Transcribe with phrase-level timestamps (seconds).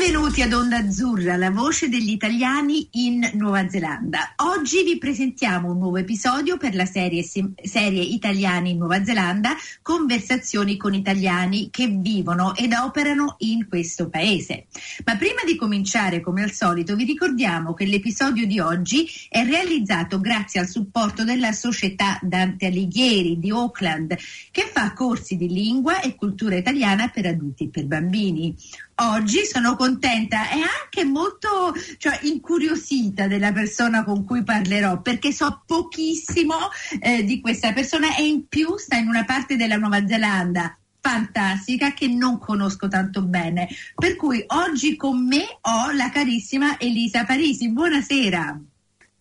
[0.00, 4.32] Benvenuti ad Onda Azzurra, la voce degli italiani in Nuova Zelanda.
[4.36, 10.78] Oggi vi presentiamo un nuovo episodio per la serie, serie Italiani in Nuova Zelanda, conversazioni
[10.78, 14.68] con italiani che vivono ed operano in questo paese.
[15.04, 20.18] Ma prima di cominciare, come al solito, vi ricordiamo che l'episodio di oggi è realizzato
[20.18, 24.16] grazie al supporto della società Dante Alighieri di Auckland,
[24.50, 28.56] che fa corsi di lingua e cultura italiana per adulti e per bambini
[29.00, 35.62] oggi sono contenta e anche molto cioè, incuriosita della persona con cui parlerò perché so
[35.66, 36.54] pochissimo
[37.00, 41.92] eh, di questa persona e in più sta in una parte della Nuova Zelanda fantastica
[41.92, 43.68] che non conosco tanto bene.
[43.94, 47.70] Per cui oggi con me ho la carissima Elisa Parisi.
[47.70, 48.60] Buonasera.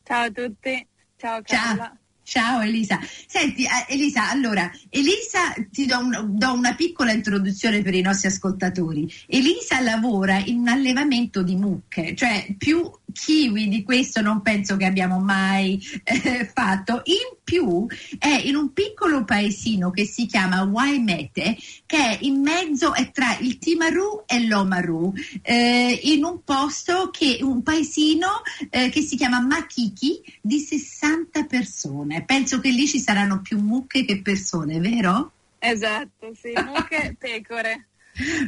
[0.04, 0.88] Ciao a tutti.
[1.16, 1.86] Ciao Carla.
[1.86, 1.98] Ciao.
[2.30, 3.00] Ciao Elisa.
[3.26, 8.28] Senti eh, Elisa, allora, Elisa ti do, un, do, una piccola introduzione per i nostri
[8.28, 9.12] ascoltatori.
[9.26, 14.86] Elisa lavora in un allevamento di mucche, cioè più kiwi di questo non penso che
[14.86, 17.02] abbiamo mai eh, fatto.
[17.06, 17.88] In più
[18.20, 23.38] è in un piccolo paesino che si chiama Waimete, che è in mezzo è tra
[23.40, 29.40] il Timaru e l'Omaru, eh, in un posto che un paesino eh, che si chiama
[29.40, 32.19] Makiki di 60 persone.
[32.24, 35.32] Penso che lì ci saranno più mucche che persone, vero?
[35.60, 37.88] Esatto, sì, mucche e pecore.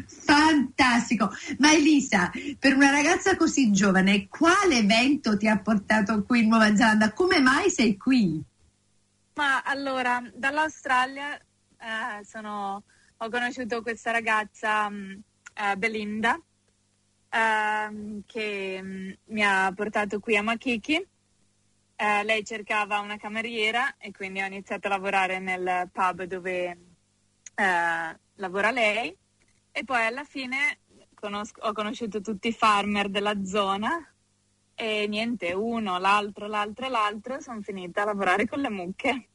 [0.07, 1.31] Fantastico!
[1.59, 6.75] Ma Elisa, per una ragazza così giovane, quale evento ti ha portato qui in Nuova
[6.75, 7.13] Zelanda?
[7.13, 8.43] Come mai sei qui?
[9.35, 12.83] Ma allora, dall'Australia eh, sono,
[13.17, 15.11] ho conosciuto questa ragazza mm,
[15.53, 16.39] eh, Belinda
[17.29, 21.07] eh, che mm, mi ha portato qui a Makiki.
[22.01, 26.77] Eh, lei cercava una cameriera e quindi ho iniziato a lavorare nel pub dove
[27.53, 29.15] eh, lavora lei
[29.71, 30.79] e poi alla fine
[31.13, 34.03] conosco, ho conosciuto tutti i farmer della zona
[34.73, 39.27] e niente, uno, l'altro, l'altro l'altro, sono finita a lavorare con le mucche.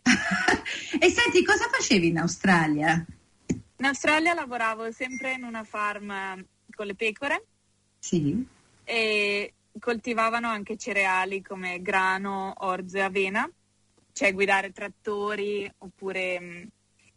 [1.00, 3.04] e senti, cosa facevi in Australia?
[3.48, 7.46] In Australia lavoravo sempre in una farm con le pecore.
[7.98, 8.46] Sì.
[8.84, 13.48] E coltivavano anche cereali come grano, orzo e avena,
[14.12, 16.62] cioè guidare trattori oppure mm,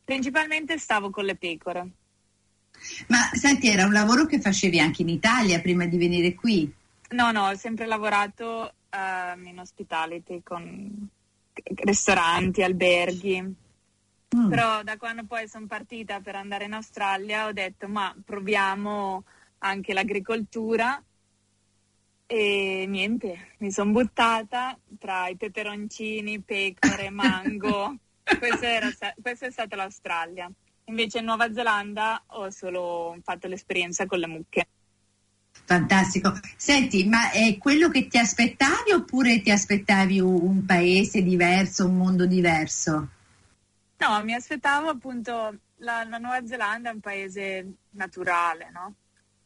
[0.04, 1.88] principalmente stavo con le pecore.
[3.08, 6.72] Ma senti, era un lavoro che facevi anche in Italia prima di venire qui?
[7.12, 11.08] No, no, ho sempre lavorato uh, in hospitality con
[11.54, 13.56] ristoranti, alberghi.
[14.36, 14.50] Mm.
[14.50, 19.24] Però da quando poi sono partita per andare in Australia ho detto ma proviamo
[19.60, 21.02] anche l'agricoltura
[22.26, 27.96] e niente, mi sono buttata tra i peperoncini, pecore, mango.
[28.62, 28.90] era,
[29.22, 30.50] questo è stata l'Australia.
[30.86, 34.68] Invece in Nuova Zelanda ho solo fatto l'esperienza con le mucche.
[35.66, 36.34] Fantastico.
[36.58, 42.26] Senti, ma è quello che ti aspettavi oppure ti aspettavi un paese diverso, un mondo
[42.26, 43.08] diverso?
[43.98, 48.94] No, mi aspettavo appunto la, la Nuova Zelanda è un paese naturale, no?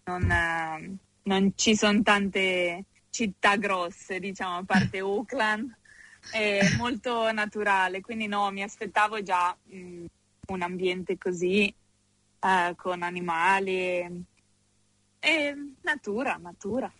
[0.06, 5.70] Non, eh, non ci sono tante città grosse, diciamo, a parte Auckland,
[6.32, 10.06] è molto naturale, quindi no, mi aspettavo già mh,
[10.48, 14.26] un ambiente così eh, con animali
[15.20, 16.92] e natura, natura.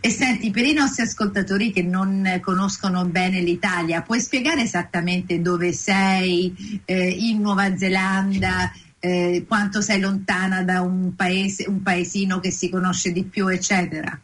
[0.00, 5.72] E senti, per i nostri ascoltatori che non conoscono bene l'Italia, puoi spiegare esattamente dove
[5.72, 12.50] sei eh, in Nuova Zelanda, eh, quanto sei lontana da un, paese, un paesino che
[12.50, 14.18] si conosce di più, eccetera?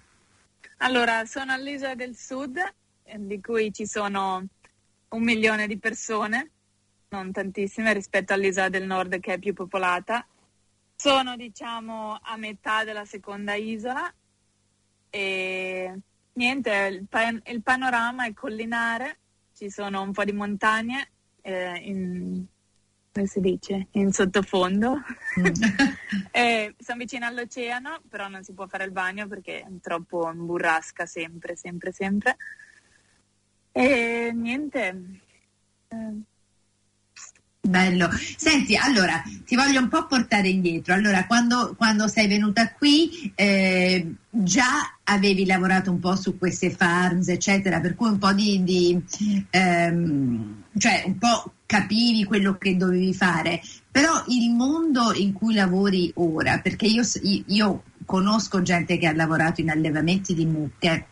[0.78, 2.58] Allora, sono all'isola del sud,
[3.04, 4.44] eh, di cui ci sono
[5.08, 6.50] un milione di persone
[7.08, 10.26] non tantissime rispetto all'isola del nord che è più popolata.
[10.94, 14.12] Sono diciamo a metà della seconda isola
[15.10, 15.94] e
[16.32, 19.18] niente, il, pan- il panorama è collinare,
[19.54, 21.10] ci sono un po' di montagne
[21.42, 22.44] eh, in,
[23.16, 24.96] come si dice, in sottofondo.
[25.40, 25.44] Mm.
[26.30, 30.44] eh, sono vicino all'oceano, però non si può fare il bagno perché è troppo in
[30.44, 32.36] burrasca sempre, sempre, sempre.
[33.72, 35.20] E niente.
[35.88, 36.20] Eh,
[37.68, 38.08] Bello.
[38.36, 40.94] Senti, allora ti voglio un po' portare indietro.
[40.94, 47.28] Allora, quando, quando sei venuta qui, eh, già avevi lavorato un po' su queste farms,
[47.28, 49.02] eccetera, per cui un po' di, di
[49.50, 53.60] ehm, cioè un po' capivi quello che dovevi fare.
[53.90, 57.02] Però il mondo in cui lavori ora, perché io,
[57.46, 61.06] io conosco gente che ha lavorato in allevamenti di mucche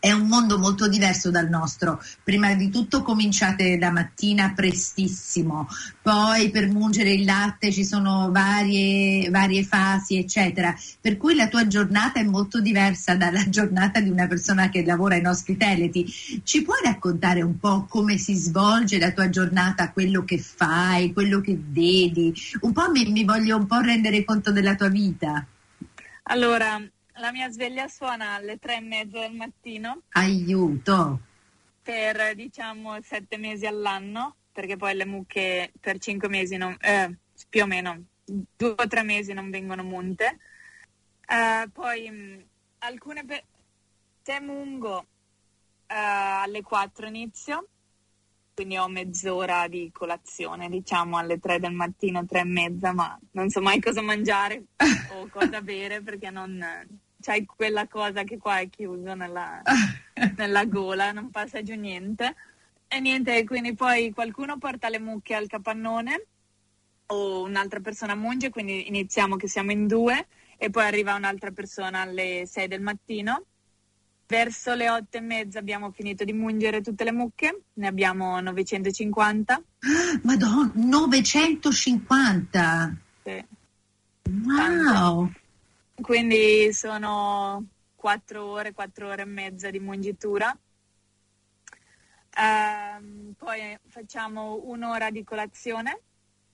[0.00, 2.00] è un mondo molto diverso dal nostro.
[2.22, 5.68] Prima di tutto cominciate la mattina prestissimo,
[6.02, 10.74] poi per mungere il latte ci sono varie, varie fasi, eccetera.
[11.00, 15.16] Per cui la tua giornata è molto diversa dalla giornata di una persona che lavora
[15.16, 16.06] in ospitality.
[16.44, 21.40] Ci puoi raccontare un po' come si svolge la tua giornata, quello che fai, quello
[21.40, 22.32] che vedi?
[22.60, 25.44] Un po' mi, mi voglio un po' rendere conto della tua vita.
[26.30, 26.80] Allora,
[27.18, 30.02] la mia sveglia suona alle tre e mezza del mattino.
[30.10, 31.20] Aiuto!
[31.82, 37.16] Per diciamo sette mesi all'anno, perché poi le mucche per cinque mesi, non, eh,
[37.48, 40.38] più o meno due o tre mesi non vengono munte.
[41.26, 42.44] Uh, poi mh,
[42.78, 43.44] alcune per...
[44.22, 45.04] se mungo uh,
[45.86, 47.68] alle quattro inizio,
[48.54, 53.48] quindi ho mezz'ora di colazione, diciamo alle tre del mattino, tre e mezza, ma non
[53.50, 54.64] so mai cosa mangiare
[55.12, 56.60] o cosa bere perché non,
[57.20, 59.62] c'hai quella cosa che qua è chiuso nella,
[60.36, 62.34] nella gola, non passa giù niente.
[62.86, 66.26] E niente, quindi poi qualcuno porta le mucche al capannone
[67.06, 70.26] o un'altra persona munge, quindi iniziamo che siamo in due
[70.56, 73.44] e poi arriva un'altra persona alle 6 del mattino.
[74.26, 79.62] Verso le otto e mezza abbiamo finito di mungere tutte le mucche, ne abbiamo 950.
[80.22, 82.96] Madonna, 950!
[83.22, 83.44] Sì.
[84.44, 85.24] Wow!
[85.24, 85.46] Tanto.
[86.00, 87.66] Quindi sono
[87.96, 90.56] quattro ore, quattro ore e mezza di mungitura.
[92.36, 96.02] Um, poi facciamo un'ora di colazione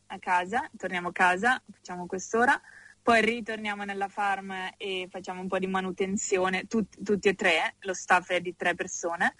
[0.07, 2.59] a casa, torniamo a casa, facciamo quest'ora,
[3.03, 7.93] poi ritorniamo nella farm e facciamo un po' di manutenzione, tut, tutti e tre, lo
[7.93, 9.35] staff è di tre persone,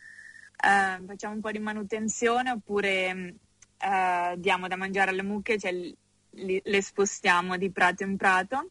[0.65, 3.37] uh, facciamo un po' di manutenzione oppure
[3.81, 8.69] uh, diamo da mangiare alle mucche, cioè li, le spostiamo di prato in prato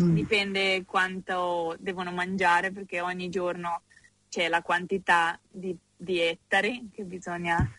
[0.00, 0.14] Mm.
[0.14, 3.82] Dipende quanto devono mangiare perché ogni giorno
[4.28, 7.70] c'è la quantità di, di ettari che bisogna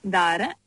[0.00, 0.58] dare.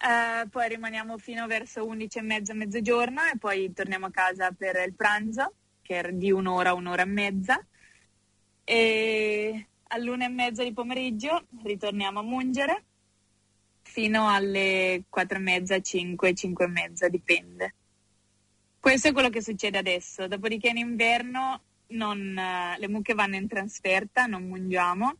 [0.00, 4.82] Uh, poi rimaniamo fino verso 11 e mezza, mezzogiorno e poi torniamo a casa per
[4.86, 5.52] il pranzo,
[5.82, 7.62] che è di un'ora, un'ora e mezza.
[8.64, 12.84] E all'una e mezza di pomeriggio ritorniamo a mungere
[13.82, 17.74] fino alle quattro e mezza, cinque, cinque e mezza, dipende.
[18.80, 23.46] Questo è quello che succede adesso, dopodiché in inverno non, uh, le mucche vanno in
[23.46, 25.16] trasferta, non mungiamo,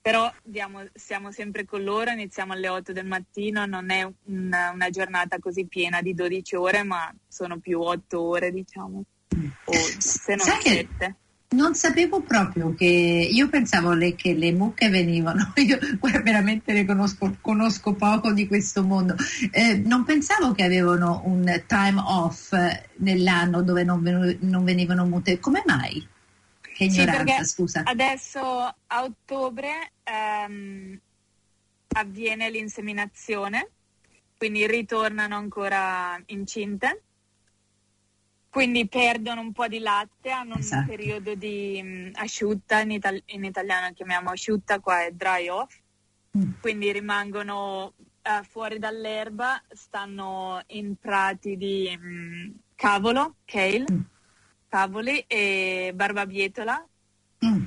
[0.00, 4.88] però diamo, siamo sempre con loro, iniziamo alle 8 del mattino, non è una, una
[4.88, 9.04] giornata così piena di 12 ore, ma sono più 8 ore diciamo,
[9.64, 11.16] o se non 7.
[11.52, 15.78] Non sapevo proprio che io pensavo le, che le mucche venivano, io
[16.22, 19.16] veramente ne conosco, conosco poco di questo mondo.
[19.50, 22.54] Eh, non pensavo che avevano un time off
[22.98, 25.40] nell'anno dove non, ven- non venivano mute.
[25.40, 26.06] Come mai?
[26.60, 27.82] Che ignoranza, sì, scusa.
[27.84, 28.40] Adesso
[28.86, 31.00] a ottobre ehm,
[31.96, 33.70] avviene l'inseminazione,
[34.36, 37.02] quindi ritornano ancora incinte
[38.50, 40.80] quindi perdono un po' di latte, hanno esatto.
[40.80, 45.78] un periodo di um, asciutta, in, itali- in, italiano chiamiamo asciutta, qua è dry off,
[46.36, 46.50] mm.
[46.60, 54.00] quindi rimangono uh, fuori dall'erba, stanno in prati di um, cavolo, kale, mm.
[54.68, 56.88] cavoli e barbabietola,
[57.46, 57.64] mm.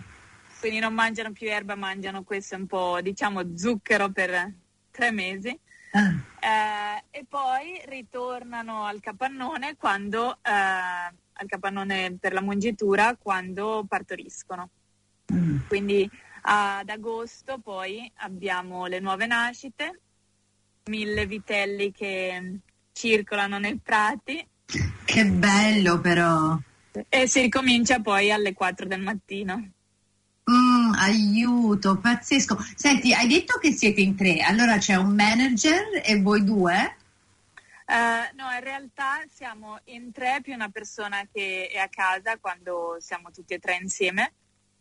[0.59, 4.53] quindi non mangiano più erba, mangiano questo un po' diciamo zucchero per
[4.91, 5.57] tre mesi.
[5.93, 6.31] Ah.
[6.43, 14.69] Eh, e poi ritornano al capannone quando eh, al capannone per la mungitura quando partoriscono.
[15.33, 15.59] Mm.
[15.69, 16.09] Quindi
[16.41, 20.01] ad agosto poi abbiamo le nuove nascite,
[20.89, 22.59] mille vitelli che
[22.91, 24.45] circolano nei prati.
[25.05, 26.59] Che bello però!
[27.07, 29.69] E si ricomincia poi alle 4 del mattino.
[30.49, 32.57] Mm, aiuto, pazzesco.
[32.75, 36.97] Senti, hai detto che siete in tre, allora c'è un manager e voi due?
[37.85, 42.97] Uh, no, in realtà siamo in tre più una persona che è a casa quando
[42.99, 44.33] siamo tutti e tre insieme,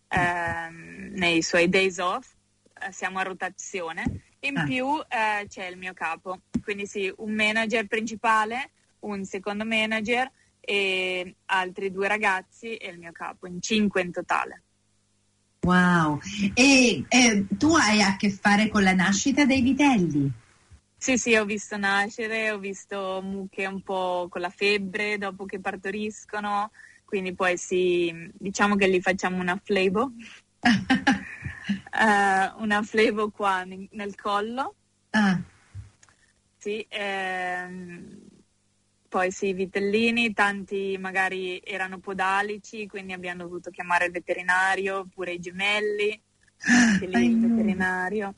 [0.09, 0.73] uh,
[1.17, 2.33] nei suoi days off,
[2.65, 4.23] uh, siamo a rotazione.
[4.41, 4.65] In ah.
[4.65, 10.29] più eh, c'è il mio capo, quindi sì, un manager principale, un secondo manager
[10.59, 14.63] e altri due ragazzi e il mio capo, in cinque in totale.
[15.65, 16.19] Wow,
[16.55, 20.29] e eh, tu hai a che fare con la nascita dei vitelli?
[20.97, 25.61] Sì, sì, ho visto nascere, ho visto mucche un po' con la febbre dopo che
[25.61, 26.73] partoriscono,
[27.05, 30.11] quindi poi sì, diciamo che gli facciamo una flebo,
[30.63, 30.69] uh,
[32.61, 34.75] una flebo qua nel collo.
[35.11, 35.41] Ah.
[36.59, 38.22] Sì, ehm,
[39.13, 45.39] poi sì, vitellini, tanti magari erano podalici, quindi abbiamo dovuto chiamare il veterinario, oppure i
[45.39, 46.19] gemelli,
[46.63, 48.33] anche lì il veterinario.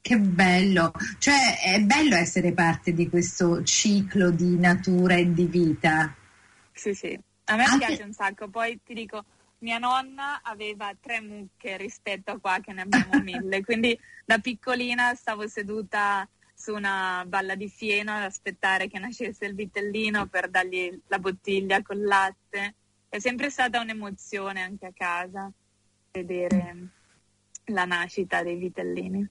[0.00, 6.12] Che bello, cioè è bello essere parte di questo ciclo di natura e di vita.
[6.72, 7.86] Sì, sì, a me Anche...
[7.86, 9.24] piace un sacco, poi ti dico,
[9.58, 15.14] mia nonna aveva tre mucche rispetto a qua che ne abbiamo mille, quindi da piccolina
[15.14, 16.28] stavo seduta
[16.60, 21.80] su una balla di fieno ad aspettare che nascesse il vitellino per dargli la bottiglia
[21.80, 22.74] col latte.
[23.08, 25.50] È sempre stata un'emozione anche a casa
[26.12, 26.88] vedere
[27.64, 29.26] la nascita dei vitellini.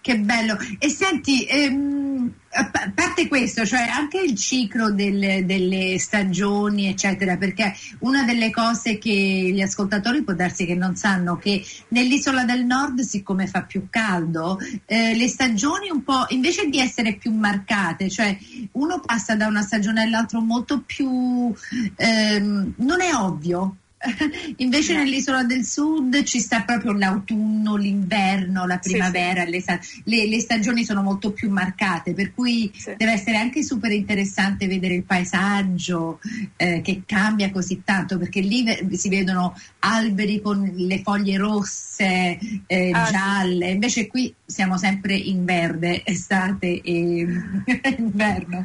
[0.00, 0.56] Che bello.
[0.78, 7.74] E senti, ehm, a parte questo, cioè anche il ciclo del, delle stagioni, eccetera, perché
[8.00, 13.00] una delle cose che gli ascoltatori può darsi che non sanno che nell'isola del nord,
[13.00, 18.38] siccome fa più caldo, eh, le stagioni un po' invece di essere più marcate, cioè
[18.72, 21.52] uno passa da una stagione all'altra molto più
[21.96, 23.76] ehm, non è ovvio
[24.58, 25.00] Invece no.
[25.00, 30.02] nell'isola del sud ci sta proprio l'autunno, l'inverno, la primavera, sì, sì.
[30.04, 32.94] Le, le, stagioni sono molto più marcate, per cui sì.
[32.96, 36.20] deve essere anche super interessante vedere il paesaggio
[36.56, 42.90] eh, che cambia così tanto, perché lì si vedono alberi con le foglie rosse, eh,
[42.92, 47.26] ah, gialle, invece qui siamo sempre in verde, estate e
[47.98, 48.64] inverno.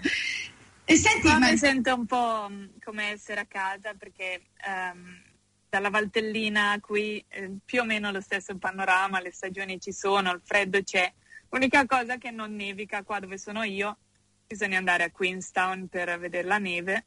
[0.86, 1.40] E senti, ma...
[1.40, 2.50] mi sento un po'
[2.84, 5.22] come essere a casa perché um,
[5.70, 10.42] dalla Valtellina qui eh, più o meno lo stesso panorama, le stagioni ci sono, il
[10.44, 11.12] freddo c'è.
[11.50, 13.98] L'unica cosa che non nevica qua dove sono io,
[14.46, 17.06] bisogna andare a Queenstown per vedere la neve,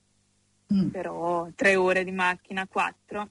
[0.73, 0.88] mm.
[0.88, 3.30] però tre ore di macchina, quattro,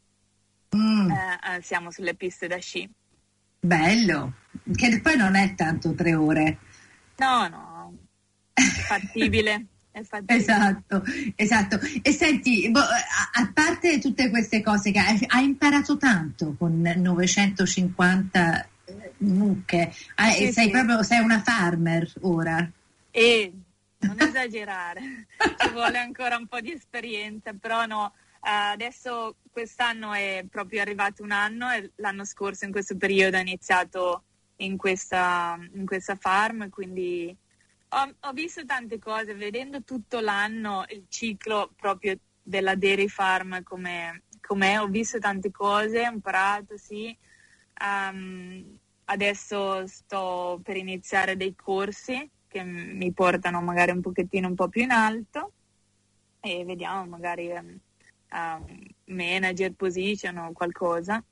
[0.75, 1.10] mm.
[1.10, 2.90] eh, eh, siamo sulle piste da sci.
[3.60, 4.34] Bello,
[4.74, 6.60] che poi non è tanto tre ore.
[7.18, 7.98] No, no,
[8.88, 9.66] fattibile.
[10.25, 11.04] Esatto,
[11.36, 11.80] esatto.
[12.02, 18.68] E senti, boh, a, parte tutte queste cose che hai, hai imparato tanto con 950
[18.86, 20.70] eh, mucche, ah, sì, sei sì.
[20.72, 22.70] proprio sei una farmer ora.
[23.12, 23.54] E
[24.00, 30.82] non esagerare, ci vuole ancora un po' di esperienza, però no, adesso quest'anno è proprio
[30.82, 34.24] arrivato un anno e l'anno scorso in questo periodo ho iniziato
[34.58, 37.36] in questa, in questa farm, quindi
[37.96, 44.24] ho, ho, visto tante cose, vedendo tutto l'anno il ciclo proprio della dairy farm come,
[44.42, 47.16] com'è, ho visto tante cose, ho imparato, sì.
[47.82, 54.70] Um, adesso sto per iniziare dei corsi che mi portano magari un pochettino un po'
[54.70, 55.52] più in alto
[56.40, 57.78] e vediamo magari um,
[58.32, 61.24] um, manager position o qualcosa.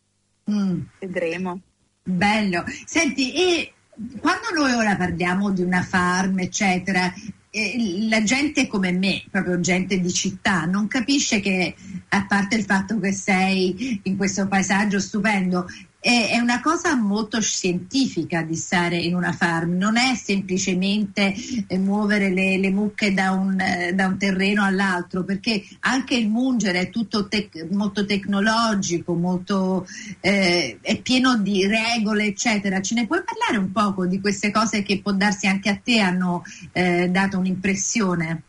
[0.50, 0.82] Mm.
[1.00, 1.62] Vedremo.
[2.04, 2.64] Bello.
[2.86, 3.74] Senti, e
[4.20, 7.14] quando noi ora parliamo di una farm, eccetera,
[7.50, 11.76] eh, la gente come me, proprio gente di città, non capisce che,
[12.10, 15.68] a parte il fatto che sei in questo paesaggio stupendo,
[16.04, 21.34] è, una cosa molto scientifica di stare in una farm, non è semplicemente
[21.66, 26.28] eh, muovere le, le mucche da un, eh, da un, terreno all'altro, perché anche il
[26.28, 29.88] mungere è tutto tec- molto tecnologico, molto,
[30.20, 32.82] eh, è pieno di regole, eccetera.
[32.82, 36.02] Ce ne puoi parlare un poco di queste cose che può darsi anche a te
[36.02, 36.44] hanno
[36.74, 38.42] eh, dato un'impressione?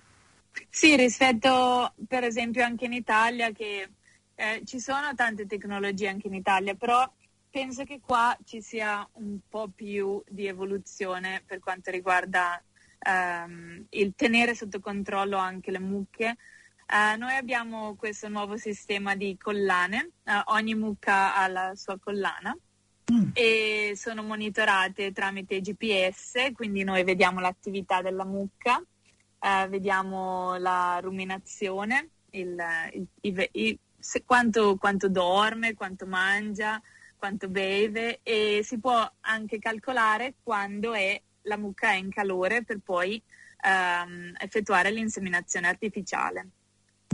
[0.68, 3.88] Sì, rispetto per esempio anche in Italia che
[4.34, 7.08] eh, ci sono tante tecnologie anche in Italia, però
[7.54, 12.61] penso che qua ci sia un po' più di evoluzione per quanto riguarda
[13.06, 16.37] um, il tenere sotto controllo anche le mucche.
[16.88, 22.58] Uh, noi abbiamo questo nuovo sistema di collane, uh, ogni mucca ha la sua collana
[23.12, 23.30] mm.
[23.34, 32.08] e sono monitorate tramite GPS, quindi noi vediamo l'attività della mucca, uh, vediamo la ruminazione,
[32.30, 33.78] il, il, il, il
[34.25, 36.82] quanto, quanto dorme, quanto mangia,
[37.25, 42.81] quanto beve e si può anche calcolare quando è, la mucca è in calore per
[42.85, 43.21] poi
[43.62, 46.49] ehm, effettuare l'inseminazione artificiale.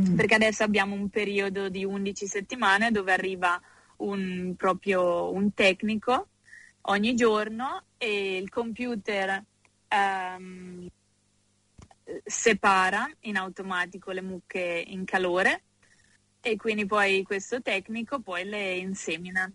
[0.00, 0.17] Mm.
[0.17, 3.61] Perché adesso abbiamo un periodo di 11 settimane dove arriva
[3.99, 6.31] un, proprio un tecnico
[6.83, 9.40] ogni giorno e il computer
[9.87, 10.88] ehm,
[12.25, 15.62] separa in automatico le mucche in calore
[16.40, 19.49] e quindi poi questo tecnico poi le insemina.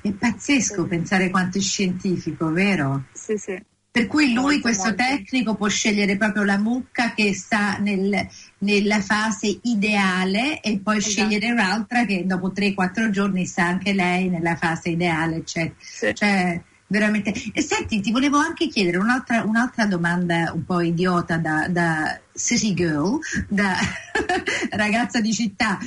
[0.00, 0.88] È pazzesco sì.
[0.88, 3.04] pensare quanto è scientifico, vero?
[3.12, 3.60] Sì, sì.
[3.92, 5.02] Per cui lui, molto, questo molto.
[5.02, 8.26] tecnico, può scegliere proprio la mucca che sta nel,
[8.58, 11.12] nella fase ideale e poi esatto.
[11.12, 15.74] scegliere un'altra che dopo 3-4 giorni sta anche lei nella fase ideale, eccetera.
[15.78, 16.14] Sì.
[16.14, 17.34] Cioè, veramente.
[17.52, 22.72] E senti, ti volevo anche chiedere un'altra, un'altra domanda un po' idiota da, da city
[22.72, 23.76] girl, da
[24.72, 25.78] ragazza di città.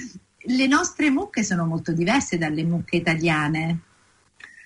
[0.48, 3.80] Le nostre mucche sono molto diverse dalle mucche italiane.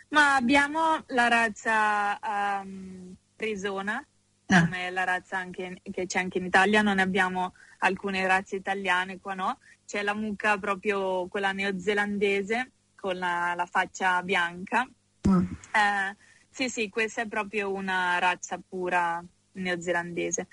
[0.10, 2.20] Ma abbiamo la razza
[2.62, 4.04] um, Prisona,
[4.48, 4.64] ah.
[4.64, 9.34] come la razza anche, che c'è anche in Italia, non abbiamo alcune razze italiane qua
[9.34, 14.88] no, c'è la mucca proprio quella neozelandese con la, la faccia bianca.
[15.28, 15.46] Mm.
[15.72, 16.16] Eh,
[16.50, 20.48] sì, sì, questa è proprio una razza pura neozelandese.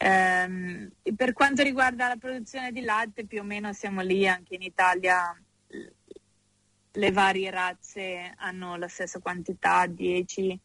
[0.00, 4.62] Eh, per quanto riguarda la produzione di latte, più o meno siamo lì anche in
[4.62, 5.36] Italia
[6.98, 10.58] le varie razze hanno la stessa quantità, 10-15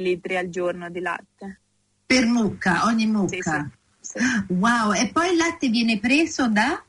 [0.00, 1.60] litri al giorno di latte.
[2.04, 3.70] Per mucca, ogni mucca?
[4.00, 4.54] Sì, sì, sì.
[4.54, 6.82] Wow, e poi il latte viene preso da?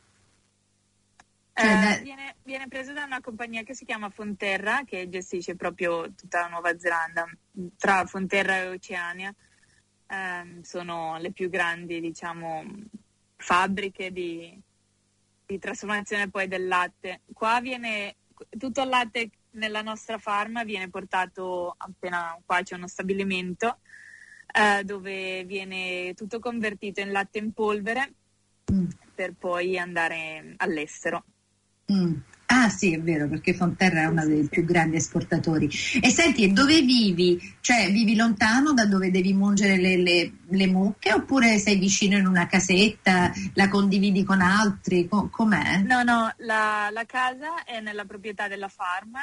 [1.56, 2.01] Cioè, eh.
[2.01, 6.48] Viene, viene, preso da una compagnia che si chiama Fonterra, che gestisce proprio tutta la
[6.48, 7.30] Nuova Zelanda,
[7.77, 9.34] tra Fonterra e Oceania.
[10.07, 12.63] Eh, sono le più grandi, diciamo,
[13.38, 14.60] fabbriche di,
[15.45, 17.22] di trasformazione poi del latte.
[17.33, 18.15] Qua viene
[18.57, 23.79] tutto il latte nella nostra farma viene portato appena qua c'è uno stabilimento
[24.53, 28.13] eh, dove viene tutto convertito in latte in polvere
[28.72, 28.86] mm.
[29.15, 31.24] per poi andare all'estero.
[31.91, 32.15] Mm.
[32.46, 35.70] Ah sì, è vero, perché Fonterra è uno dei più grandi esportatori.
[36.02, 37.40] E senti, dove vivi?
[37.62, 42.28] Cioè, vivi lontano da dove devi mungere le, le, le mucche oppure sei vicino in
[42.28, 45.08] una casetta, la condividi con altri?
[45.08, 45.80] com'è?
[45.80, 49.18] No, no, la, la, casa è nella proprietà della farm,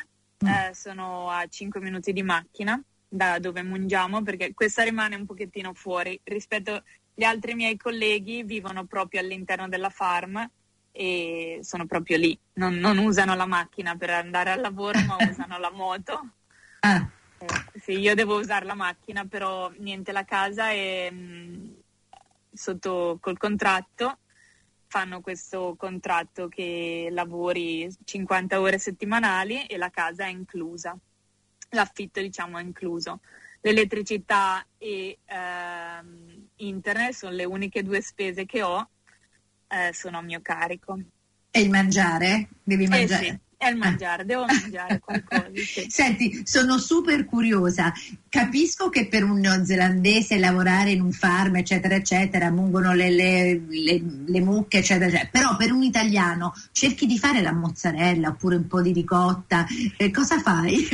[0.44, 0.48] mm.
[0.48, 5.74] eh, sono a 5 minuti di macchina da dove mungiamo perché questa rimane un pochettino
[5.74, 6.84] fuori rispetto
[7.20, 10.48] agli altri miei colleghi vivono proprio all'interno della farm
[10.92, 15.58] e sono proprio lì, non, non usano la macchina per andare al lavoro ma usano
[15.58, 16.20] la moto.
[16.80, 17.08] Ah.
[17.38, 21.70] Eh, sì, io devo usare la macchina, però niente, la casa è mh, mm,
[22.52, 24.18] sotto col contratto,
[24.86, 30.96] fanno questo contratto che lavori 50 ore settimanali e la casa è inclusa,
[31.70, 33.20] l'affitto diciamo è incluso.
[33.62, 38.88] L'elettricità e ehm, internet sono le uniche due spese che ho
[39.70, 40.98] eh, sono a mio carico.
[41.50, 42.48] E il mangiare?
[42.62, 43.26] Devi mangiare?
[43.26, 43.38] Eh sì.
[43.60, 45.48] È il mangiare, devo mangiare qualcosa.
[45.52, 45.86] Sì.
[45.90, 47.92] Senti, sono super curiosa.
[48.26, 54.02] Capisco che per un neozelandese lavorare in un farm, eccetera, eccetera, mungono le, le, le,
[54.24, 58.66] le mucche, eccetera, eccetera, Però per un italiano cerchi di fare la mozzarella oppure un
[58.66, 59.66] po' di ricotta.
[59.98, 60.78] Eh, cosa fai?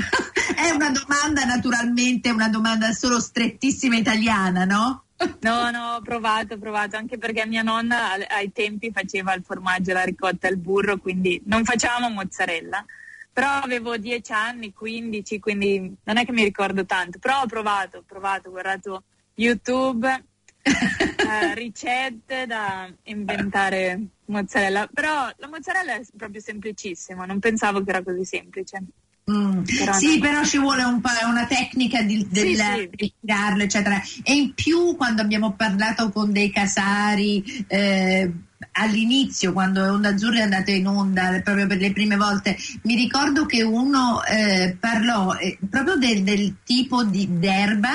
[0.56, 5.04] È una domanda naturalmente, una domanda solo strettissima italiana, no?
[5.40, 9.92] No, no, ho provato, ho provato, anche perché mia nonna ai tempi faceva il formaggio,
[9.94, 12.84] la ricotta e il burro, quindi non facevamo mozzarella.
[13.32, 17.98] Però avevo 10 anni, 15, quindi non è che mi ricordo tanto, però ho provato,
[17.98, 20.06] ho provato, ho guardato YouTube,
[20.66, 28.02] eh, ricette da inventare mozzarella, però la mozzarella è proprio semplicissima, non pensavo che era
[28.02, 28.82] così semplice.
[29.28, 29.62] Mm.
[29.78, 30.20] Però sì, no.
[30.20, 33.12] però ci vuole un una tecnica di, del, sì, sì.
[33.20, 34.00] tirarlo, eccetera.
[34.22, 38.30] E in più, quando abbiamo parlato con dei casari eh,
[38.72, 43.46] all'inizio, quando Onda Azzurra è andata in onda proprio per le prime volte, mi ricordo
[43.46, 47.92] che uno eh, parlò eh, proprio del, del, tipo di d'erba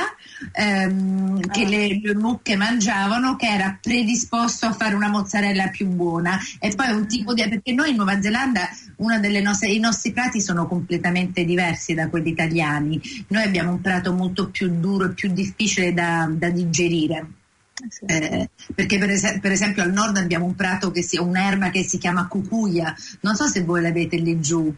[0.54, 6.40] ehm, che le, le, mucche mangiavano, che era predisposto a fare una mozzarella più buona.
[6.60, 8.70] E poi un tipo di perché noi in Nuova Zelanda
[9.42, 13.02] nostre, i nostri prati sono completamente diversi da quelli italiani.
[13.28, 17.41] Noi abbiamo un prato molto più duro e più difficile da, da digerire.
[18.06, 21.84] Eh, perché per, es- per, esempio al nord abbiamo un prato che si, un'erba che
[21.84, 24.74] si chiama cucuia, non so se voi l'avete lì giù.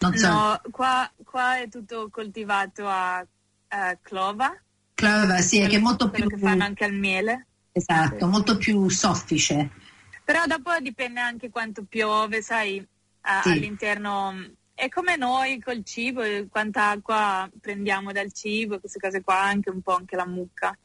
[0.00, 0.28] Non so.
[0.28, 3.24] No, qua, qua è tutto coltivato a,
[3.68, 4.56] a clova.
[4.94, 6.26] Clova, sì, quello, che è molto più...
[6.26, 7.46] che fanno anche al miele.
[7.72, 8.30] Esatto, sì.
[8.30, 9.70] molto più soffice.
[10.24, 12.84] Però dopo dipende anche quanto piove, sai,
[13.22, 13.50] a, sì.
[13.50, 14.34] all'interno
[14.74, 19.80] è come noi col cibo, quanta acqua prendiamo dal cibo, queste cose qua, anche un
[19.80, 20.76] po' anche la mucca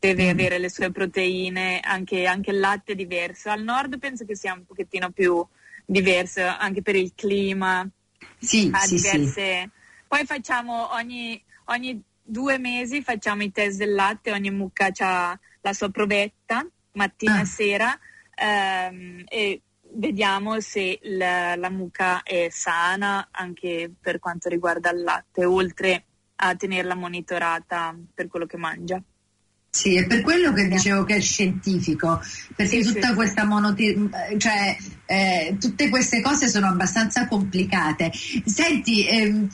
[0.00, 0.30] deve mm.
[0.30, 3.50] avere le sue proteine, anche, anche, il latte è diverso.
[3.50, 5.46] Al nord penso che sia un pochettino più
[5.84, 7.88] diverso, anche per il clima.
[8.38, 9.60] Sì, sì, diverse...
[9.62, 9.70] sì.
[10.08, 15.72] Poi facciamo ogni, ogni, due mesi facciamo i test del latte, ogni mucca ha la
[15.72, 17.40] sua provetta, mattina ah.
[17.40, 17.98] e sera,
[18.34, 19.60] ehm, e
[19.92, 26.04] vediamo se la, la mucca è sana anche per quanto riguarda il latte, oltre
[26.36, 29.02] a tenerla monitorata per quello che mangia.
[29.72, 32.20] Sì, è per quello che dicevo che è scientifico,
[32.56, 38.10] perché sì, tutta questa monoti- cioè eh, tutte queste cose sono abbastanza complicate.
[38.44, 39.48] Senti, ehm,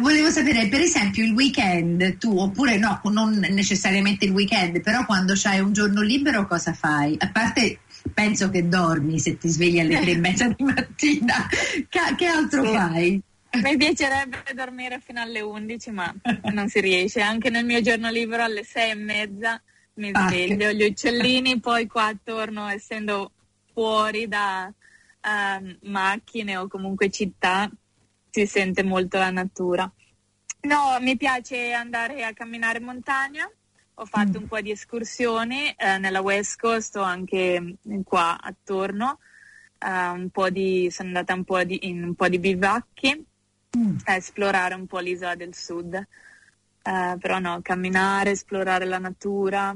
[0.00, 5.34] volevo sapere, per esempio, il weekend tu, oppure no, non necessariamente il weekend, però quando
[5.36, 7.14] c'hai un giorno libero cosa fai?
[7.18, 7.78] A parte
[8.12, 11.46] penso che dormi se ti svegli alle tre e mezza di mattina,
[11.88, 12.72] che, che altro sì.
[12.72, 13.22] fai?
[13.60, 16.14] Mi piacerebbe dormire fino alle 11, ma
[16.52, 17.20] non si riesce.
[17.20, 19.62] Anche nel mio giorno libero alle 6 e mezza
[19.94, 23.32] mi ah, sveglio, gli uccellini, poi qua torno, essendo
[23.72, 27.70] fuori da uh, macchine o comunque città,
[28.30, 29.90] si sente molto la natura.
[30.62, 33.50] No, mi piace andare a camminare in montagna.
[33.96, 34.42] Ho fatto mm.
[34.42, 39.18] un po' di escursioni eh, nella West Coast o anche qua attorno.
[39.78, 43.26] Uh, un po di, sono andata un po di, in un po' di bivacchi
[43.76, 43.96] mm.
[44.04, 45.94] a esplorare un po' l'isola del sud.
[46.84, 49.74] Uh, però no, camminare, esplorare la natura.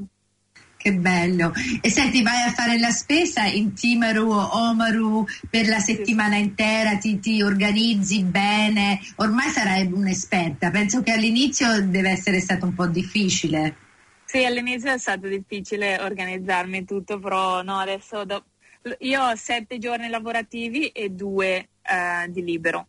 [0.75, 1.53] Che bello.
[1.81, 6.97] E senti, vai a fare la spesa in Timaru o Omaru per la settimana intera,
[6.97, 10.69] ti, ti organizzi bene, ormai sarai un'esperta.
[10.69, 13.75] Penso che all'inizio deve essere stato un po' difficile.
[14.25, 18.43] Sì, all'inizio è stato difficile organizzarmi tutto, però no, adesso do...
[18.99, 22.87] io ho sette giorni lavorativi e due uh, di libero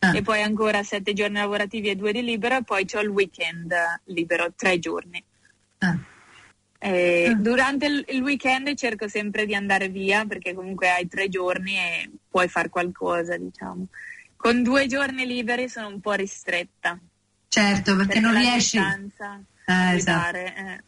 [0.00, 0.16] ah.
[0.16, 3.74] e poi ancora sette giorni lavorativi e due di libero e poi ho il weekend
[4.04, 5.22] libero, tre giorni.
[5.78, 5.96] Ah.
[6.82, 7.34] Ah.
[7.34, 12.48] Durante il weekend cerco sempre di andare via perché comunque hai tre giorni e puoi
[12.48, 13.86] fare qualcosa, diciamo.
[14.36, 16.98] Con due giorni liberi sono un po' ristretta.
[17.48, 18.78] Certo, perché, perché non riesci.
[18.78, 20.36] Ah, esatto.
[20.36, 20.82] eh.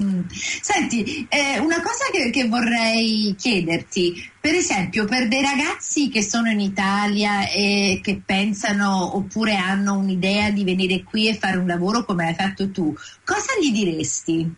[0.00, 0.26] Mm.
[0.30, 6.48] Senti, eh, una cosa che, che, vorrei chiederti, per esempio per dei ragazzi che sono
[6.48, 12.04] in Italia e che pensano oppure hanno un'idea di venire qui e fare un lavoro
[12.04, 14.54] come hai fatto tu, cosa gli diresti?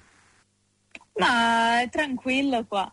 [1.14, 2.92] Ma tranquillo qua,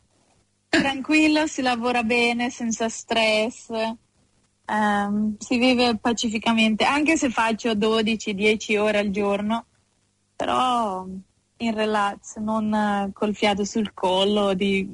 [0.69, 3.67] tranquillo, si lavora bene, senza stress,
[4.67, 9.65] um, si vive pacificamente, anche se faccio 12-10 ore al giorno,
[10.33, 11.05] però
[11.57, 14.87] in relax, non eh, col fiato sul collo di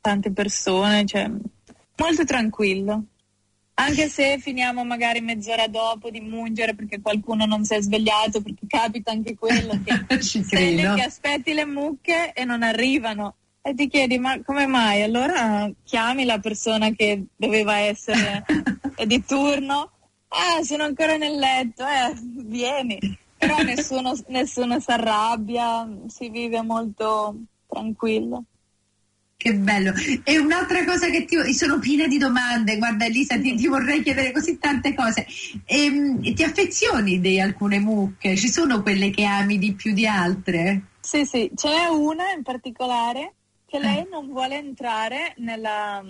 [0.00, 1.30] tante persone, cioè
[1.96, 3.04] molto tranquillo.
[3.74, 8.66] Anche se finiamo magari mezz'ora dopo di mungere perché qualcuno non si è svegliato, perché
[8.66, 13.36] capita anche quello che sei lì che aspetti le mucche e non arrivano.
[13.62, 15.02] E ti chiedi, ma come mai?
[15.02, 18.44] Allora chiami la persona che doveva essere
[19.06, 19.90] di turno.
[20.28, 22.14] Ah, sono ancora nel letto, eh,
[22.46, 22.98] vieni
[23.42, 27.34] però nessuno, nessuno si arrabbia, si vive molto
[27.66, 28.44] tranquillo.
[29.36, 29.92] Che bello.
[30.22, 34.30] E un'altra cosa che ti sono piena di domande, guarda Elisa, ti, ti vorrei chiedere
[34.30, 35.26] così tante cose.
[35.64, 38.36] E, ehm, ti affezioni di alcune mucche?
[38.36, 40.90] Ci sono quelle che ami di più di altre?
[41.00, 43.34] Sì, sì, ce n'è una in particolare
[43.66, 44.08] che lei eh.
[44.08, 46.00] non vuole entrare nella,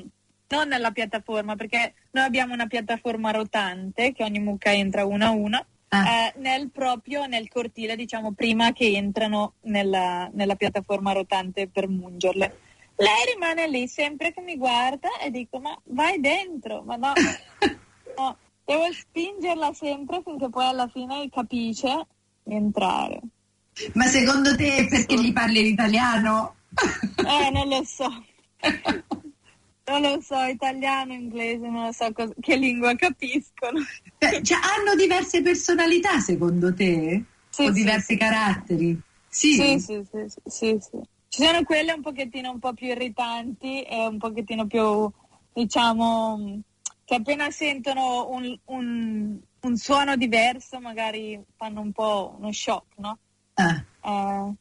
[0.48, 5.30] non nella piattaforma, perché noi abbiamo una piattaforma rotante che ogni mucca entra una a
[5.30, 6.26] una ah.
[6.26, 12.58] eh, nel proprio nel cortile, diciamo, prima che entrano nella, nella piattaforma rotante per mungerle.
[12.96, 17.12] Lei rimane lì sempre che mi guarda e dico ma vai dentro, ma no,
[18.16, 22.06] no, devo spingerla sempre finché poi alla fine capisce
[22.44, 23.20] entrare.
[23.94, 26.56] Ma secondo te perché gli parli l'italiano?
[27.16, 28.08] Eh, non lo so.
[29.84, 33.80] Non lo so, italiano, inglese, non lo so cosa, che lingua capiscono.
[34.18, 37.24] Beh, cioè, hanno diverse personalità secondo te?
[37.48, 38.16] Sì, o sì, diversi sì.
[38.18, 39.00] caratteri?
[39.28, 39.52] Sì.
[39.54, 41.00] Sì, sì, sì, sì, sì.
[41.28, 45.10] Ci sono quelle un pochettino un po' più irritanti e un pochettino più,
[45.52, 46.60] diciamo,
[47.04, 53.18] che appena sentono un, un, un suono diverso magari fanno un po' uno shock, no?
[53.54, 53.84] Ah.
[54.02, 54.52] Eh,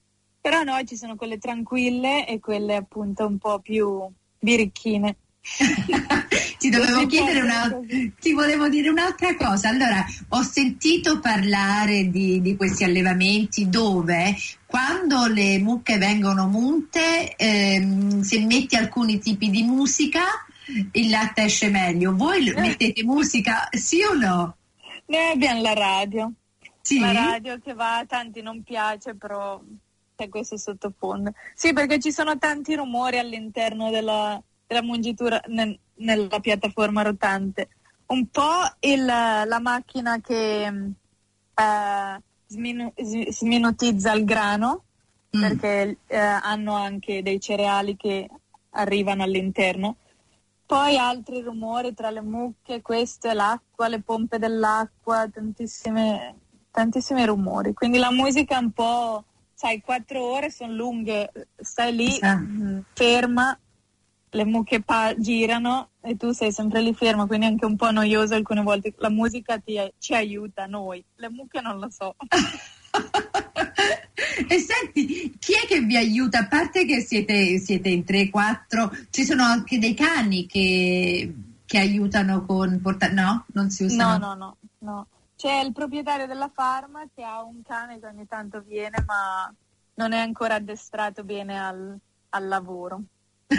[0.42, 4.10] però no, ci sono quelle tranquille e quelle appunto un po' più
[4.42, 5.16] birichine.
[6.60, 7.80] ti dovevo chiedere una,
[8.20, 9.70] ti volevo dire un'altra cosa.
[9.70, 18.22] Allora, ho sentito parlare di, di questi allevamenti dove quando le mucche vengono munte, ehm,
[18.22, 20.22] se metti alcuni tipi di musica,
[20.94, 22.16] il latte esce meglio.
[22.16, 22.60] Voi eh.
[22.60, 24.56] mettete musica, sì o no?
[25.08, 26.32] Noi abbiamo la radio.
[26.82, 27.00] Sì?
[27.00, 29.62] La radio che va, a tanti non piace, però
[30.22, 31.34] c'è questo sottofondo.
[31.56, 37.70] Sì, perché ci sono tanti rumori all'interno della, della mungitura nel, nella piattaforma rotante.
[38.08, 42.94] Un po' il, la macchina che uh, sminu,
[43.30, 44.84] sminutizza il grano,
[45.36, 45.42] mm.
[45.42, 48.30] perché uh, hanno anche dei cereali che
[48.72, 49.96] arrivano all'interno.
[50.66, 56.36] Poi altri rumori tra le mucche, questo è l'acqua, le pompe dell'acqua, tantissime
[56.72, 57.74] tantissimi rumori.
[57.74, 59.26] Quindi la musica è un po',
[59.62, 62.26] sai, quattro ore sono lunghe, stai lì Sì.
[62.26, 63.56] mh, ferma,
[64.32, 67.92] le mucche pa- girano e tu sei sempre lì ferma, quindi è anche un po'
[67.92, 68.92] noioso alcune volte.
[68.98, 71.06] La musica ti, ci aiuta, noi.
[71.18, 72.16] Le mucche non lo so.
[74.48, 76.40] e senti, chi è che vi aiuta?
[76.40, 81.32] A parte che siete, siete in 3-4, ci sono anche dei cani che,
[81.68, 83.14] che aiutano con portare...
[83.14, 83.46] No?
[83.54, 84.18] Non si usano?
[84.18, 85.08] No, no, no, no.
[85.42, 89.52] C'è il proprietario della farma che ha un cane che ogni tanto viene, ma
[89.96, 91.98] non è ancora addestrato bene al,
[92.30, 93.02] al lavoro.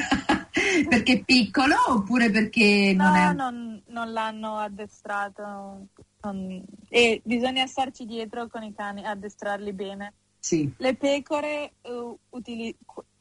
[0.89, 3.33] perché è piccolo oppure perché non no, è...
[3.33, 5.87] non, non l'hanno addestrato.
[6.21, 10.13] non- E bisogna starci dietro con i cani, addestrarli bene.
[10.39, 10.73] Sì.
[10.77, 12.77] Le pecore, eh, utili-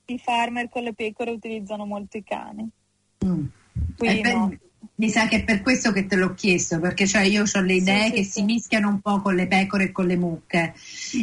[0.05, 2.69] i farmer con le pecore utilizzano molto i cani.
[3.25, 3.45] Mm.
[3.97, 4.59] Qui Eh.
[5.01, 7.73] Mi sa che è per questo che te l'ho chiesto, perché cioè io ho le
[7.73, 8.29] Sì, idee sì, che sì.
[8.29, 10.75] si mischiano un po' con le pecore e con le mucche.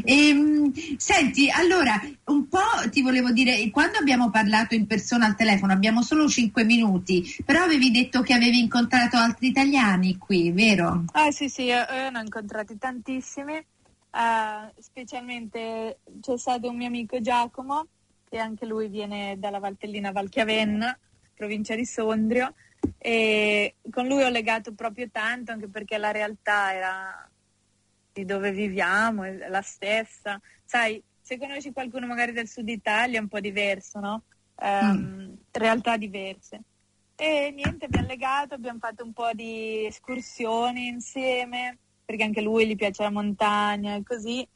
[0.03, 2.59] Ehm, senti, allora, un po'
[2.91, 7.63] ti volevo dire, quando abbiamo parlato in persona al telefono, abbiamo solo 5 minuti, però
[7.63, 11.05] avevi detto che avevi incontrato altri italiani qui, vero?
[11.13, 16.89] Ah sì sì, io, io ne ho incontrati tantissimi, eh, specialmente c'è stato un mio
[16.89, 17.87] amico Giacomo,
[18.29, 20.99] che anche lui viene dalla Valtellina Valchiavenna,
[21.37, 22.53] provincia di Sondrio,
[22.99, 27.31] e con lui ho legato proprio tanto, anche perché la realtà era
[28.13, 30.41] di dove viviamo, è la stessa.
[30.65, 34.25] Sai, se conosci qualcuno magari del sud Italia è un po' diverso, no?
[34.61, 36.61] Ehm, Realtà diverse.
[37.17, 42.77] E niente, abbiamo legato, abbiamo fatto un po' di escursioni insieme, perché anche lui gli
[42.77, 44.47] piace la montagna e così.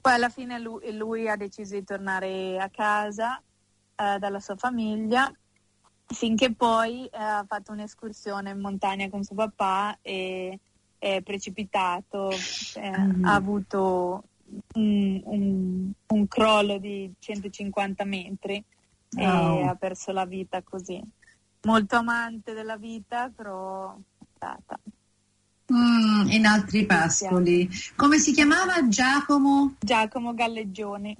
[0.00, 5.32] Poi alla fine lui, lui ha deciso di tornare a casa eh, dalla sua famiglia,
[6.12, 10.58] finché poi eh, ha fatto un'escursione in montagna con suo papà e
[10.98, 12.30] è precipitato,
[12.74, 13.24] eh, Mhm.
[13.24, 14.24] ha avuto
[14.74, 18.56] un, un- un crollo di 150 metri
[19.16, 19.68] e Wow.
[19.68, 21.00] ha perso la vita così.
[21.66, 24.78] Molto amante della vita, però è stata.
[25.72, 27.68] Mm, in altri pascoli.
[27.94, 29.74] Come si chiamava Giacomo?
[29.80, 31.14] Giacomo Galleggioni.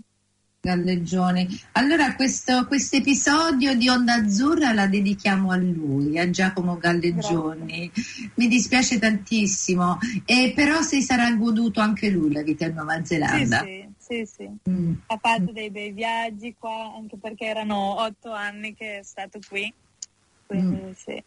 [0.69, 1.47] Galleggioni.
[1.73, 2.67] Allora questo
[2.97, 7.89] episodio di Onda Azzurra la dedichiamo a lui, a Giacomo Galleggioni.
[8.35, 13.05] Mi dispiace tantissimo, e però si sarà goduto anche lui la vita in Nuova Sì,
[13.05, 13.61] Zelanda.
[13.63, 14.51] sì, sì, sì.
[14.69, 14.95] Mm.
[15.07, 19.73] Ha fatto dei bei viaggi qua, anche perché erano otto anni che è stato qui.
[20.45, 21.23] Quindi sì,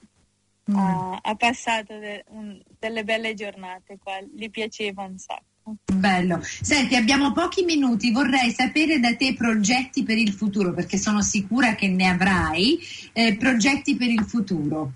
[0.69, 0.75] Mm.
[0.75, 5.45] ha, ha passato de- un- delle belle giornate qua, gli piaceva un sacco.
[5.63, 6.39] Bello.
[6.41, 11.75] Senti, abbiamo pochi minuti, vorrei sapere da te progetti per il futuro, perché sono sicura
[11.75, 12.79] che ne avrai,
[13.13, 14.93] eh, progetti per il futuro.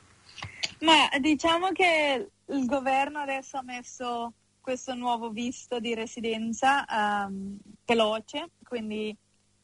[0.79, 8.49] Ma diciamo che il governo adesso ha messo questo nuovo visto di residenza ehm, veloce,
[8.63, 9.15] quindi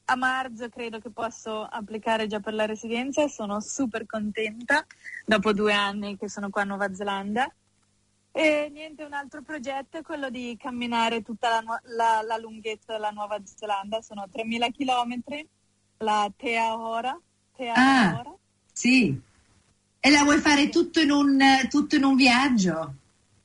[0.05, 4.85] a marzo credo che posso applicare già per la residenza e sono super contenta
[5.25, 7.51] dopo due anni che sono qua a Nuova Zelanda.
[8.33, 12.93] E niente, un altro progetto è quello di camminare tutta la, nu- la- la lunghezza
[12.93, 15.45] della Nuova Zelanda, sono 3.000 chilometri,
[15.97, 17.19] la Te Ahora.
[17.55, 18.09] Te Ah.
[18.11, 18.33] Ahora.
[18.71, 19.19] Sì.
[19.99, 21.39] E la vuoi fare tutto in un,
[21.69, 22.93] tutto in un viaggio?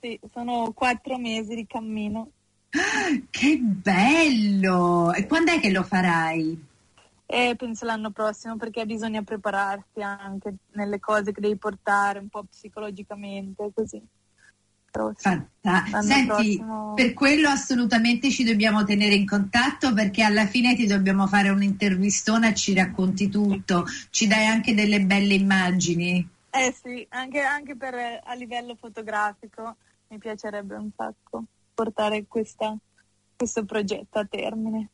[0.00, 2.30] Sì, sono quattro mesi di cammino.
[2.70, 5.12] Ah, Che bello!
[5.12, 6.64] E quando è che lo farai?
[7.26, 12.44] E penso l'anno prossimo perché bisogna prepararsi anche nelle cose che devi portare, un po'
[12.44, 14.00] psicologicamente, così.
[14.96, 20.86] L'anno Senti, prossimo- per quello assolutamente ci dobbiamo tenere in contatto perché alla fine ti
[20.86, 26.26] dobbiamo fare un'intervistona, ci racconti tutto, ci dai anche delle belle immagini.
[26.50, 29.76] Eh sì, anche, anche per, a livello fotografico
[30.08, 32.76] mi piacerebbe un sacco portare questa-
[33.36, 34.88] questo progetto a termine.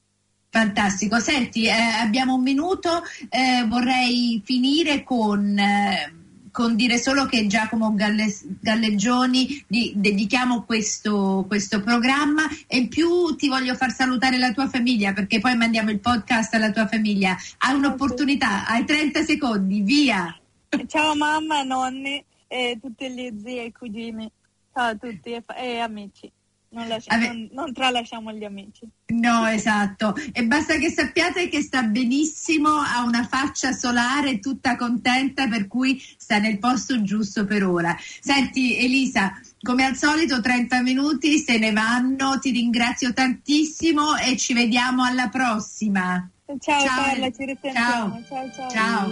[0.51, 1.19] Fantastico.
[1.19, 6.12] Senti, eh, abbiamo un minuto, eh, vorrei finire con, eh,
[6.53, 13.35] con dire solo che Giacomo Galle- Galleggioni di- dedichiamo questo, questo programma e in più
[13.37, 17.37] ti voglio far salutare la tua famiglia perché poi mandiamo il podcast alla tua famiglia.
[17.59, 20.38] Hai un'opportunità, hai 30 secondi, via.
[20.87, 24.31] Ciao mamma, nonni e tutti gli zii e cugini.
[24.75, 26.31] Ciao a tutti e, fa- e amici.
[26.74, 28.88] Non, lasci- Ave- non- non tralasciamo gli amici.
[29.08, 30.14] No, esatto.
[30.32, 36.02] E basta che sappiate che sta benissimo, ha una faccia solare, tutta contenta, per cui
[36.16, 37.94] sta nel posto giusto per ora.
[38.20, 44.54] Senti, Elisa, come al solito 30 minuti se ne vanno, ti ringrazio tantissimo e ci
[44.54, 46.26] vediamo alla prossima.
[46.58, 48.22] Ciao, Ciao, Carla, ci risentiamo.
[48.28, 49.11] Ciao, ciao.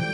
[0.00, 0.11] Ciao.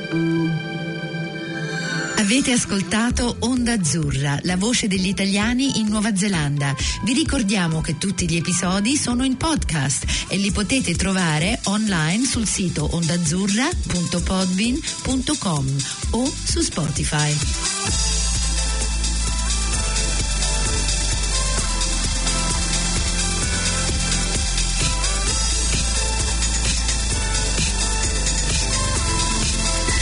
[2.31, 6.77] Avete ascoltato Onda Azzurra, la voce degli italiani in Nuova Zelanda.
[7.03, 12.47] Vi ricordiamo che tutti gli episodi sono in podcast e li potete trovare online sul
[12.47, 15.77] sito ondazzurra.podbin.com
[16.11, 18.28] o su Spotify.